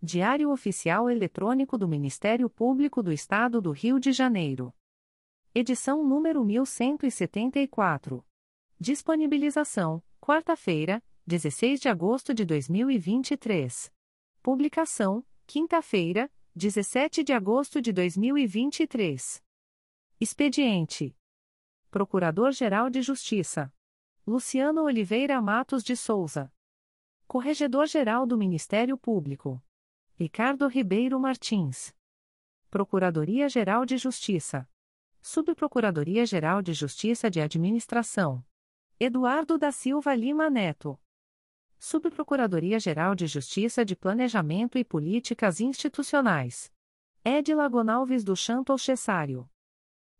Diário 0.00 0.52
Oficial 0.52 1.10
Eletrônico 1.10 1.76
do 1.76 1.88
Ministério 1.88 2.48
Público 2.48 3.02
do 3.02 3.12
Estado 3.12 3.60
do 3.60 3.72
Rio 3.72 3.98
de 3.98 4.12
Janeiro. 4.12 4.72
Edição 5.52 6.06
número 6.06 6.44
1174. 6.44 8.24
Disponibilização: 8.78 10.00
quarta-feira, 10.20 11.02
16 11.26 11.80
de 11.80 11.88
agosto 11.88 12.32
de 12.32 12.44
2023. 12.44 13.92
Publicação: 14.40 15.26
quinta-feira, 15.48 16.30
17 16.54 17.24
de 17.24 17.32
agosto 17.32 17.82
de 17.82 17.92
2023. 17.92 19.42
Expediente: 20.20 21.16
Procurador-Geral 21.90 22.88
de 22.88 23.02
Justiça 23.02 23.74
Luciano 24.24 24.84
Oliveira 24.84 25.42
Matos 25.42 25.82
de 25.82 25.96
Souza. 25.96 26.52
Corregedor-Geral 27.26 28.24
do 28.28 28.38
Ministério 28.38 28.96
Público. 28.96 29.60
Ricardo 30.20 30.66
Ribeiro 30.66 31.20
Martins. 31.20 31.94
Procuradoria-Geral 32.70 33.86
de 33.86 33.96
Justiça. 33.96 34.68
Subprocuradoria-Geral 35.22 36.60
de 36.60 36.72
Justiça 36.72 37.30
de 37.30 37.40
Administração. 37.40 38.44
Eduardo 38.98 39.56
da 39.56 39.70
Silva 39.70 40.16
Lima 40.16 40.50
Neto. 40.50 41.00
Subprocuradoria-Geral 41.78 43.14
de 43.14 43.28
Justiça 43.28 43.84
de 43.84 43.94
Planejamento 43.94 44.76
e 44.76 44.84
Políticas 44.84 45.60
Institucionais. 45.60 46.72
Edila 47.24 47.68
Gonalves 47.68 48.24
do 48.24 48.34
Chanto 48.34 48.76
Cessário. 48.76 49.48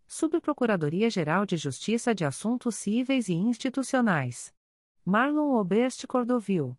Subprocuradoria-Geral 0.06 1.44
de 1.44 1.56
Justiça 1.56 2.14
de 2.14 2.24
Assuntos 2.24 2.76
Cíveis 2.76 3.28
e 3.28 3.34
Institucionais. 3.34 4.54
Marlon 5.04 5.56
Oberst 5.56 6.06
Cordovil. 6.06 6.78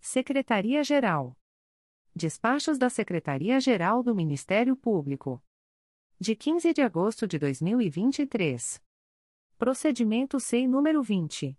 Secretaria-Geral. 0.01 1.37
Despachos 2.13 2.77
da 2.77 2.91
Secretaria-Geral 2.91 4.03
do 4.03 4.17
Ministério 4.17 4.75
Público. 4.75 5.41
De 6.19 6.35
15 6.35 6.75
de 6.75 6.83
agosto 6.83 7.29
de 7.29 7.39
2023. 7.39 8.83
Procedimento 9.57 10.41
SEI 10.41 10.67
número 10.67 11.05
20. 11.05 11.57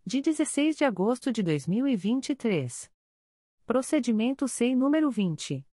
De 0.04 0.20
16 0.20 0.76
de 0.76 0.84
agosto 0.84 1.32
de 1.32 1.42
2023. 1.42 2.90
Procedimento 3.64 4.46
SEI 4.46 4.76
número 4.76 5.10
20. 5.10 5.66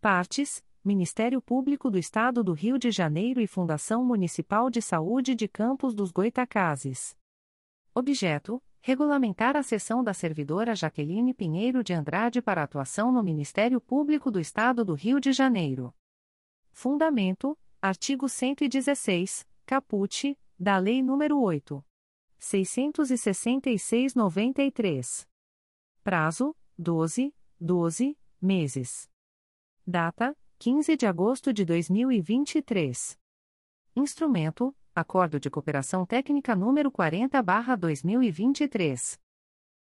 Partes: 0.00 0.64
Ministério 0.82 1.42
Público 1.42 1.90
do 1.90 1.98
Estado 1.98 2.42
do 2.42 2.54
Rio 2.54 2.78
de 2.78 2.90
Janeiro 2.90 3.38
e 3.38 3.46
Fundação 3.46 4.02
Municipal 4.02 4.70
de 4.70 4.80
Saúde 4.80 5.34
de 5.34 5.46
Campos 5.46 5.94
dos 5.94 6.10
Goitacazes. 6.10 7.14
Objeto: 7.94 8.62
Regulamentar 8.80 9.58
a 9.58 9.62
sessão 9.62 10.02
da 10.02 10.14
servidora 10.14 10.74
Jaqueline 10.74 11.34
Pinheiro 11.34 11.84
de 11.84 11.92
Andrade 11.92 12.40
para 12.40 12.62
atuação 12.62 13.12
no 13.12 13.22
Ministério 13.22 13.78
Público 13.78 14.30
do 14.30 14.40
Estado 14.40 14.82
do 14.82 14.94
Rio 14.94 15.20
de 15.20 15.32
Janeiro. 15.32 15.92
Fundamento: 16.72 17.58
Artigo 17.82 18.26
116, 18.26 19.46
caput, 19.66 20.34
da 20.58 20.78
Lei 20.78 21.02
nº 21.02 21.38
8. 21.38 21.84
666-93. 22.40 25.28
Prazo: 26.02 26.56
12, 26.78 27.34
12 27.60 28.16
meses. 28.40 29.10
Data: 29.86 30.34
15 30.62 30.94
de 30.94 31.06
agosto 31.06 31.54
de 31.54 31.64
2023. 31.64 33.18
Instrumento: 33.96 34.76
Acordo 34.94 35.40
de 35.40 35.48
Cooperação 35.48 36.04
Técnica 36.04 36.54
número 36.54 36.92
40/2023. 36.92 39.18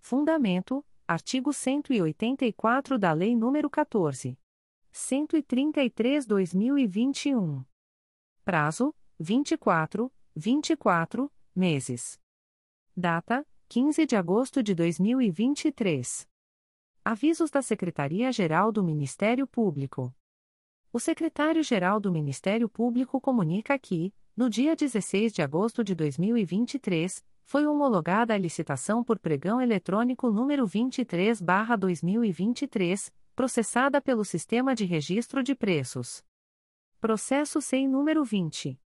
Fundamento: 0.00 0.84
artigo 1.08 1.50
184 1.50 2.98
da 2.98 3.14
Lei 3.14 3.34
nº 3.34 3.70
14. 3.70 4.38
133/2021. 4.92 7.64
Prazo: 8.44 8.94
24, 9.18 10.12
24 10.36 11.32
meses. 11.56 12.20
Data: 12.94 13.46
15 13.66 14.04
de 14.04 14.14
agosto 14.14 14.62
de 14.62 14.74
2023. 14.74 16.28
Avisos 17.02 17.50
da 17.50 17.62
Secretaria-Geral 17.62 18.70
do 18.70 18.84
Ministério 18.84 19.46
Público. 19.46 20.14
O 20.94 20.98
secretário-geral 21.00 21.98
do 21.98 22.12
Ministério 22.12 22.68
Público 22.68 23.20
comunica 23.20 23.76
que, 23.76 24.14
no 24.36 24.48
dia 24.48 24.76
16 24.76 25.32
de 25.32 25.42
agosto 25.42 25.82
de 25.82 25.92
2023, 25.92 27.20
foi 27.42 27.66
homologada 27.66 28.32
a 28.32 28.38
licitação 28.38 29.02
por 29.02 29.18
pregão 29.18 29.60
eletrônico 29.60 30.30
número 30.30 30.64
23/2023, 30.68 33.10
processada 33.34 34.00
pelo 34.00 34.24
Sistema 34.24 34.72
de 34.72 34.84
Registro 34.84 35.42
de 35.42 35.56
Preços. 35.56 36.22
Processo 37.00 37.60
sem 37.60 37.88
número 37.88 38.22
20 38.22 38.78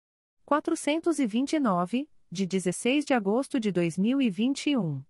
429, 0.51 2.09
de 2.29 2.45
16 2.45 3.05
de 3.05 3.13
agosto 3.13 3.57
de 3.57 3.71
2021. 3.71 5.01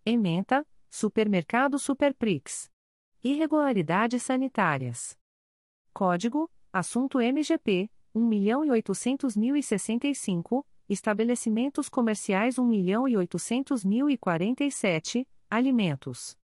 Ementa: 0.07 0.64
Supermercado 0.88 1.77
Superprix. 1.77 2.71
Irregularidades 3.25 4.23
sanitárias. 4.23 5.21
Código: 5.93 6.49
Assunto 6.73 7.21
MGP 7.21 7.91
1.800.065, 8.15 10.65
Estabelecimentos 10.89 11.89
Comerciais 11.89 12.57
1.800.047, 12.57 15.27
Alimentos. 15.51 16.39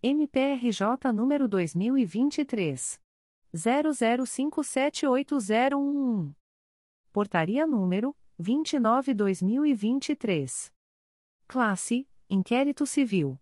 MPRJ 0.04 1.12
número 1.12 1.48
2023. 1.48 3.02
00578011. 3.56 6.36
Portaria 7.12 7.65
número 7.65 8.15
29-2023. 8.39 10.72
Classe: 11.48 12.08
Inquérito 12.30 12.86
Civil. 12.86 13.39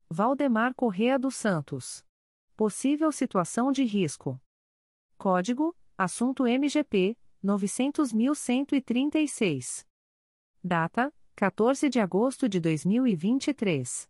Valdemar 0.09 0.73
Correa 0.73 1.19
dos 1.19 1.35
Santos. 1.35 2.03
Possível 2.57 3.11
situação 3.11 3.71
de 3.71 3.83
risco. 3.83 4.41
Código: 5.15 5.77
Assunto 5.95 6.47
MGP 6.47 7.15
900.136. 7.45 9.85
Data: 10.63 11.13
14 11.35 11.87
de 11.87 11.99
agosto 11.99 12.49
de 12.49 12.59
2023. 12.59 14.09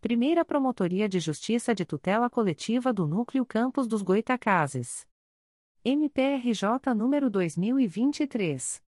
Primeira 0.00 0.44
Promotoria 0.44 1.08
de 1.08 1.18
Justiça 1.18 1.74
de 1.74 1.84
Tutela 1.84 2.30
Coletiva 2.30 2.92
do 2.92 3.04
Núcleo 3.04 3.44
Campos 3.44 3.88
dos 3.88 4.00
Goitacazes. 4.00 5.04
MPRJ 5.84 6.94
número 6.94 7.28
2023. 7.28 8.80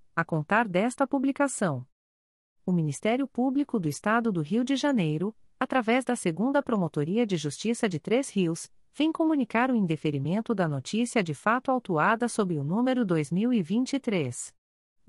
a 0.15 0.23
contar 0.23 0.67
desta 0.67 1.07
publicação. 1.07 1.83
O 2.65 2.71
Ministério 2.71 3.27
Público 3.27 3.79
do 3.79 3.89
Estado 3.89 4.31
do 4.31 4.41
Rio 4.41 4.63
de 4.63 4.75
Janeiro, 4.75 5.35
através 5.59 6.05
da 6.05 6.15
Segunda 6.15 6.61
Promotoria 6.61 7.25
de 7.25 7.37
Justiça 7.37 7.89
de 7.89 7.99
Três 7.99 8.29
Rios, 8.29 8.71
vem 8.93 9.11
comunicar 9.11 9.71
o 9.71 9.75
indeferimento 9.75 10.53
da 10.53 10.67
notícia 10.67 11.23
de 11.23 11.33
fato 11.33 11.71
autuada 11.71 12.27
sob 12.27 12.55
o 12.57 12.63
número 12.63 13.03
2023 13.05 14.53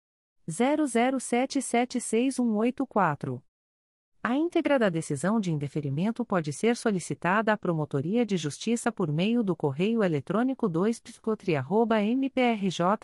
00776184. 0.51 3.41
A 4.23 4.35
íntegra 4.35 4.77
da 4.77 4.87
decisão 4.87 5.39
de 5.39 5.51
indeferimento 5.51 6.23
pode 6.23 6.53
ser 6.53 6.77
solicitada 6.77 7.51
à 7.51 7.57
Promotoria 7.57 8.23
de 8.23 8.37
Justiça 8.37 8.91
por 8.91 9.11
meio 9.11 9.41
do 9.41 9.55
correio 9.55 10.03
eletrônico 10.03 10.69
2 10.69 11.01
mprj.mp.br. 12.15 13.01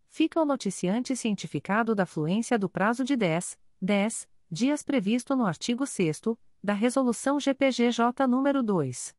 Fica 0.10 0.42
o 0.42 0.46
noticiante 0.46 1.16
cientificado 1.16 1.94
da 1.94 2.08
fluência 2.08 2.58
do 2.58 2.68
prazo 2.68 3.04
de 3.04 3.16
10, 3.16 3.60
10 3.80 4.28
dias 4.50 4.82
previsto 4.82 5.36
no 5.36 5.46
artigo 5.46 5.86
6 5.86 6.20
da 6.64 6.74
Resolução 6.74 7.40
GPGJ 7.42 8.26
nº 8.26 8.64
2. 8.64 9.14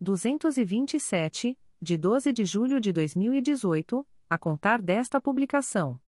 227, 0.00 1.58
de 1.80 1.96
12 1.98 2.32
de 2.32 2.44
julho 2.46 2.80
de 2.80 2.90
2018, 2.90 4.06
a 4.30 4.38
contar 4.38 4.80
desta 4.80 5.20
publicação. 5.20 6.00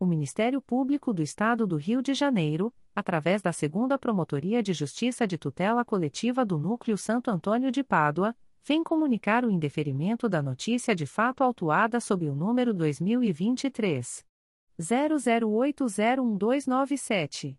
O 0.00 0.06
Ministério 0.06 0.62
Público 0.62 1.12
do 1.12 1.22
Estado 1.22 1.66
do 1.66 1.76
Rio 1.76 2.00
de 2.00 2.14
Janeiro, 2.14 2.72
através 2.94 3.42
da 3.42 3.52
Segunda 3.52 3.98
Promotoria 3.98 4.62
de 4.62 4.72
Justiça 4.72 5.26
de 5.26 5.36
Tutela 5.36 5.84
Coletiva 5.84 6.46
do 6.46 6.58
Núcleo 6.58 6.96
Santo 6.96 7.30
Antônio 7.30 7.70
de 7.70 7.84
Pádua, 7.84 8.34
vem 8.64 8.82
comunicar 8.82 9.44
o 9.44 9.50
indeferimento 9.50 10.30
da 10.30 10.42
notícia 10.42 10.94
de 10.94 11.04
fato 11.04 11.44
autuada 11.44 12.00
sob 12.00 12.26
o 12.26 12.34
número 12.34 12.72
2023 12.72 14.24
00801297. 14.80 17.58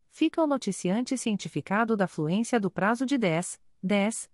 Fica 0.10 0.42
o 0.42 0.48
noticiante 0.48 1.16
cientificado 1.16 1.96
da 1.96 2.08
fluência 2.08 2.60
do 2.60 2.72
prazo 2.72 3.06
de 3.06 3.20
10, 3.20 3.60
10 3.84 4.34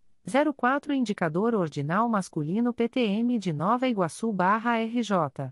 04 0.56 0.94
Indicador 0.94 1.56
Ordinal 1.56 2.08
Masculino 2.08 2.72
PTM 2.74 3.40
de 3.40 3.52
Nova 3.52 3.88
Iguaçu 3.88 4.32
RJ. 4.32 5.52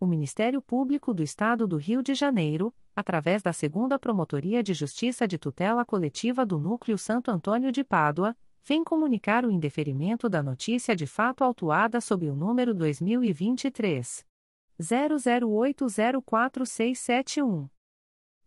o 0.00 0.06
Ministério 0.06 0.60
Público 0.62 1.12
do 1.12 1.22
Estado 1.22 1.68
do 1.68 1.76
Rio 1.76 2.02
de 2.02 2.14
Janeiro, 2.14 2.72
através 2.96 3.42
da 3.42 3.52
Segunda 3.52 3.98
Promotoria 3.98 4.62
de 4.62 4.72
Justiça 4.72 5.28
de 5.28 5.36
Tutela 5.36 5.84
Coletiva 5.84 6.46
do 6.46 6.58
Núcleo 6.58 6.96
Santo 6.96 7.30
Antônio 7.30 7.70
de 7.70 7.84
Pádua, 7.84 8.34
vem 8.64 8.82
comunicar 8.82 9.44
o 9.44 9.50
indeferimento 9.50 10.26
da 10.26 10.42
notícia 10.42 10.96
de 10.96 11.06
fato 11.06 11.44
autuada 11.44 12.00
sob 12.00 12.30
o 12.30 12.34
número 12.34 12.72
2023 12.74 14.24
00804671. 14.80 17.68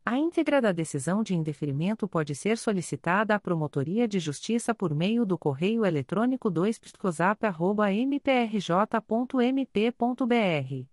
A 0.05 0.17
íntegra 0.17 0.59
da 0.59 0.71
decisão 0.71 1.23
de 1.23 1.35
indeferimento 1.35 2.07
pode 2.07 2.33
ser 2.33 2.57
solicitada 2.57 3.35
à 3.35 3.39
Promotoria 3.39 4.07
de 4.07 4.19
Justiça 4.19 4.73
por 4.73 4.91
meio 4.93 5.23
do 5.23 5.37
correio 5.37 5.85
eletrônico 5.85 6.49
2 6.49 6.81
mprj.mp.br 8.09 10.92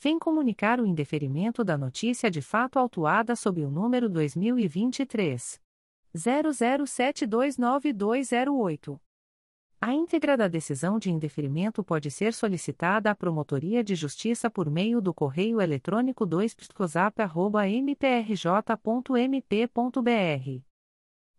vem 0.00 0.18
comunicar 0.18 0.80
o 0.80 0.86
indeferimento 0.86 1.62
da 1.62 1.76
notícia 1.76 2.30
de 2.30 2.40
fato 2.40 2.78
autuada 2.78 3.36
sob 3.36 3.62
o 3.62 3.70
número 3.70 4.08
2023 4.08 5.60
00729208. 6.16 8.98
A 9.78 9.92
íntegra 9.92 10.34
da 10.36 10.48
decisão 10.48 10.98
de 10.98 11.10
indeferimento 11.10 11.84
pode 11.84 12.10
ser 12.10 12.32
solicitada 12.32 13.10
à 13.10 13.14
Promotoria 13.14 13.84
de 13.84 13.94
Justiça 13.94 14.50
por 14.50 14.70
meio 14.70 15.02
do 15.02 15.12
correio 15.12 15.60
eletrônico 15.60 16.24
2 16.26 16.56
mprj.mp.br. 17.82 20.62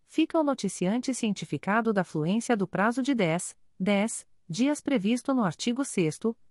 Fica 0.07 0.39
o 0.39 0.43
noticiante 0.43 1.13
cientificado 1.13 1.93
da 1.93 2.03
fluência 2.03 2.55
do 2.55 2.67
prazo 2.67 3.01
de 3.01 3.15
10, 3.15 3.57
10 3.79 4.27
dias 4.47 4.81
previsto 4.81 5.33
no 5.33 5.43
artigo 5.43 5.83
6 5.85 6.19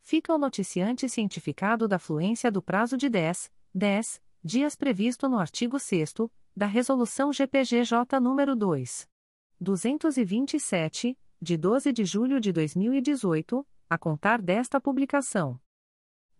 Fica 0.01 0.33
o 0.33 0.39
noticiante 0.39 1.07
cientificado 1.07 1.87
da 1.87 1.99
fluência 1.99 2.51
do 2.51 2.59
prazo 2.61 2.97
de 2.97 3.07
10, 3.09 3.51
10 3.75 4.19
dias 4.43 4.75
previsto 4.75 5.29
no 5.29 5.37
artigo 5.37 5.77
6 5.77 6.15
da 6.55 6.65
Resolução 6.65 7.31
GPGJ 7.31 8.19
nº 8.19 8.55
2. 8.55 9.07
227, 9.59 11.15
de 11.41 11.57
12 11.57 11.91
de 11.93 12.05
julho 12.05 12.39
de 12.39 12.51
2018, 12.51 13.65
a 13.89 13.97
contar 13.97 14.39
desta 14.41 14.81
publicação. 14.81 15.59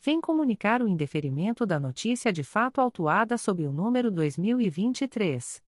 vem 0.00 0.20
comunicar 0.20 0.82
o 0.82 0.88
indeferimento 0.88 1.64
da 1.66 1.78
notícia 1.78 2.32
de 2.32 2.42
fato 2.42 2.80
autuada 2.80 3.36
sob 3.36 3.66
o 3.66 3.72
número 3.72 4.10
2023 4.10 5.62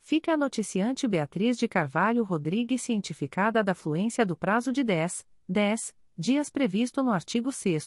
fica 0.00 0.32
a 0.32 0.36
noticiante 0.36 1.06
Beatriz 1.06 1.56
de 1.58 1.68
Carvalho 1.68 2.24
Rodrigues 2.24 2.82
cientificada 2.82 3.62
da 3.62 3.72
fluência 3.74 4.26
do 4.26 4.34
prazo 4.34 4.72
de 4.72 4.82
10, 4.82 5.24
10 5.48 5.94
dias 6.16 6.50
previsto 6.50 7.04
no 7.04 7.12
artigo 7.12 7.52
6 7.52 7.86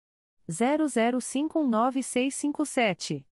00519657. 0.51 3.23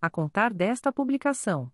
a 0.00 0.08
contar 0.08 0.54
desta 0.54 0.92
publicação. 0.92 1.70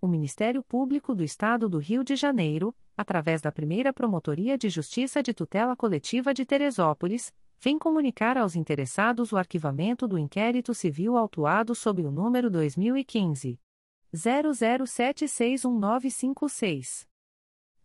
O 0.00 0.06
Ministério 0.06 0.62
Público 0.62 1.12
do 1.14 1.24
Estado 1.24 1.68
do 1.68 1.78
Rio 1.78 2.04
de 2.04 2.14
Janeiro, 2.16 2.74
através 2.96 3.42
da 3.42 3.50
primeira 3.50 3.92
Promotoria 3.92 4.56
de 4.56 4.70
Justiça 4.70 5.20
de 5.22 5.34
Tutela 5.34 5.76
Coletiva 5.76 6.32
de 6.32 6.46
Teresópolis, 6.46 7.34
vem 7.60 7.78
comunicar 7.78 8.38
aos 8.38 8.56
interessados 8.56 9.32
o 9.32 9.36
arquivamento 9.36 10.08
do 10.08 10.16
inquérito 10.16 10.72
civil 10.72 11.16
autuado 11.16 11.74
sob 11.74 12.02
o 12.02 12.10
número 12.10 12.50
2015 12.50 13.60
00761956. 14.14 17.09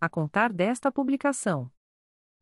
a 0.00 0.08
contar 0.08 0.52
desta 0.52 0.90
publicação. 0.90 1.70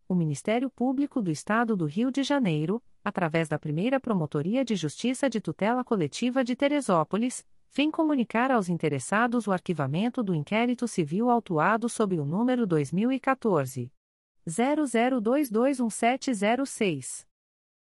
O 0.09 0.15
Ministério 0.15 0.69
Público 0.69 1.23
do 1.23 1.31
Estado 1.31 1.77
do 1.77 1.87
Rio 1.87 2.11
de 2.11 2.23
Janeiro, 2.23 2.83
através 3.03 3.49
da 3.49 3.59
primeira 3.59 3.99
Promotoria 3.99 4.63
de 4.65 4.77
Justiça 4.77 5.31
de 5.31 5.41
Tutela 5.41 5.83
Coletiva 5.83 6.45
de 6.45 6.55
Teresópolis, 6.55 7.47
vem 7.73 7.91
comunicar 7.91 8.51
aos 8.51 8.69
interessados 8.69 9.47
o 9.47 9.53
arquivamento 9.53 10.23
do 10.23 10.35
inquérito 10.35 10.87
civil 10.87 11.31
autuado 11.31 11.89
sob 11.89 12.21
o 12.21 12.25
número 12.25 12.67
2014. 12.67 13.91
00221706. 14.47 17.27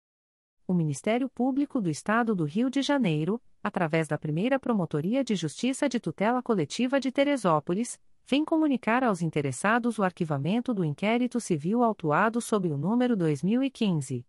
o 0.71 0.73
Ministério 0.73 1.29
Público 1.29 1.81
do 1.81 1.89
Estado 1.89 2.33
do 2.33 2.45
Rio 2.45 2.69
de 2.69 2.81
Janeiro, 2.81 3.41
através 3.61 4.07
da 4.07 4.17
primeira 4.17 4.57
Promotoria 4.57 5.21
de 5.23 5.35
Justiça 5.35 5.87
de 5.87 5.99
Tutela 5.99 6.41
Coletiva 6.41 6.99
de 6.99 7.11
Teresópolis, 7.11 7.99
vem 8.25 8.43
comunicar 8.43 9.03
aos 9.03 9.21
interessados 9.21 9.99
o 9.99 10.03
arquivamento 10.03 10.73
do 10.73 10.83
inquérito 10.85 11.39
civil 11.39 11.83
autuado 11.83 12.41
sob 12.41 12.71
o 12.71 12.77
número 12.77 13.15
2015. 13.15 14.25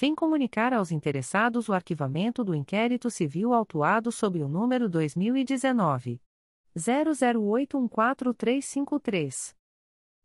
vem 0.00 0.14
comunicar 0.14 0.72
aos 0.72 0.90
interessados 0.90 1.68
o 1.68 1.74
arquivamento 1.74 2.42
do 2.42 2.54
inquérito 2.54 3.10
civil 3.10 3.52
autuado 3.52 4.10
sob 4.10 4.42
o 4.42 4.48
número 4.48 4.88
2019 4.88 6.18
00814353. 6.74 9.54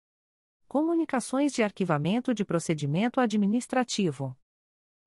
Comunicações 0.68 1.52
de 1.52 1.64
arquivamento 1.64 2.32
de 2.32 2.46
procedimento 2.46 3.20
administrativo. 3.20 4.38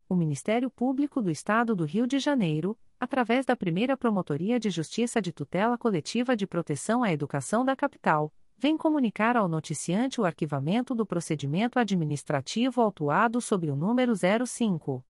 O 0.09 0.17
Ministério 0.17 0.69
Público 0.69 1.23
do 1.23 1.31
Estado 1.31 1.77
do 1.77 1.85
Rio 1.85 2.05
de 2.05 2.19
Janeiro, 2.19 2.77
através 2.99 3.47
da 3.47 3.55
primeira 3.55 3.97
Promotoria 3.97 4.59
de 4.59 4.71
Justiça 4.71 5.23
de 5.23 5.33
Tutela 5.33 5.79
Coletiva 5.79 6.35
de 6.37 6.49
Proteção 6.49 7.05
à 7.05 7.13
Educação 7.13 7.65
da 7.65 7.77
Capital, 7.77 8.35
vem 8.57 8.77
comunicar 8.77 9.37
ao 9.37 9.49
noticiante 9.49 10.21
o 10.21 10.25
arquivamento 10.25 10.95
do 10.95 11.07
procedimento 11.07 11.79
administrativo 11.79 12.81
autuado 12.81 13.41
sob 13.41 13.71
o 13.71 13.77
número 13.77 14.15
05. 14.17 15.05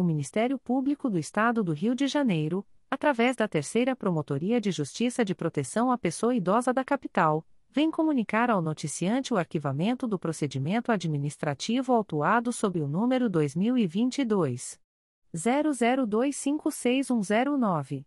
o 0.00 0.04
Ministério 0.04 0.58
Público 0.58 1.10
do 1.10 1.18
Estado 1.18 1.62
do 1.62 1.72
Rio 1.72 1.94
de 1.94 2.08
Janeiro, 2.08 2.66
através 2.90 3.36
da 3.36 3.46
Terceira 3.46 3.94
Promotoria 3.94 4.58
de 4.60 4.70
Justiça 4.70 5.24
de 5.24 5.34
Proteção 5.34 5.92
à 5.92 5.98
Pessoa 5.98 6.34
Idosa 6.34 6.72
da 6.72 6.82
Capital, 6.82 7.44
vem 7.70 7.90
comunicar 7.90 8.50
ao 8.50 8.62
noticiante 8.62 9.32
o 9.32 9.36
arquivamento 9.36 10.08
do 10.08 10.18
procedimento 10.18 10.90
administrativo 10.90 11.92
autuado 11.92 12.52
sob 12.52 12.80
o 12.80 12.88
número 12.88 13.28
2022 13.28 14.80
00256109. 15.34 18.06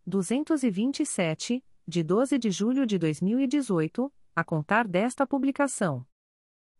227, 0.05 1.63
de 1.87 2.03
12 2.03 2.37
de 2.37 2.51
julho 2.51 2.85
de 2.85 2.97
2018, 2.97 4.11
a 4.35 4.43
contar 4.43 4.85
desta 4.85 5.25
publicação. 5.25 6.05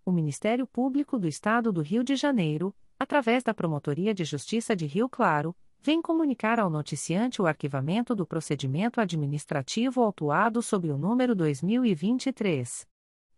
O 0.05 0.11
Ministério 0.11 0.67
Público 0.67 1.17
do 1.17 1.27
Estado 1.27 1.71
do 1.71 1.81
Rio 1.81 2.03
de 2.03 2.17
Janeiro, 2.17 2.75
através 2.99 3.43
da 3.43 3.53
Promotoria 3.53 4.13
de 4.13 4.25
Justiça 4.25 4.75
de 4.75 4.85
Rio 4.85 5.07
Claro, 5.07 5.55
vem 5.79 6.01
comunicar 6.01 6.59
ao 6.59 6.69
noticiante 6.69 7.41
o 7.41 7.47
arquivamento 7.47 8.13
do 8.13 8.27
procedimento 8.27 8.99
administrativo 8.99 10.01
autuado 10.01 10.61
sob 10.61 10.91
o 10.91 10.97
número 10.97 11.33
2023 11.33 12.90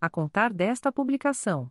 a 0.00 0.10
contar 0.10 0.52
desta 0.52 0.92
publicação 0.92 1.70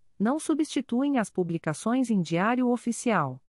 não 0.21 0.37
substituem 0.39 1.17
as 1.17 1.31
publicações 1.31 2.11
em 2.11 2.21
Diário 2.21 2.69
Oficial 2.69 3.41